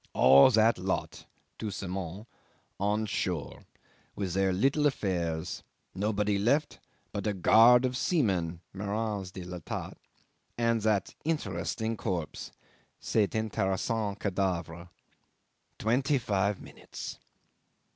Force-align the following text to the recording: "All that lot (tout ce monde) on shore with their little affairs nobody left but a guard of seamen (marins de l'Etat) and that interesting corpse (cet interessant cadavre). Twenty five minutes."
"All 0.13 0.49
that 0.49 0.79
lot 0.79 1.27
(tout 1.59 1.71
ce 1.73 1.83
monde) 1.83 2.25
on 2.79 3.05
shore 3.05 3.67
with 4.15 4.33
their 4.33 4.51
little 4.51 4.87
affairs 4.87 5.61
nobody 5.93 6.39
left 6.39 6.79
but 7.11 7.27
a 7.27 7.35
guard 7.35 7.85
of 7.85 7.95
seamen 7.95 8.61
(marins 8.73 9.29
de 9.31 9.43
l'Etat) 9.43 9.91
and 10.57 10.81
that 10.81 11.13
interesting 11.23 11.95
corpse 11.97 12.51
(cet 12.99 13.35
interessant 13.35 14.17
cadavre). 14.17 14.89
Twenty 15.77 16.17
five 16.17 16.59
minutes." 16.59 17.19